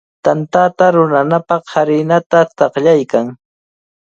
[0.25, 3.25] Tantata rurananpaq harinata taqllaykan.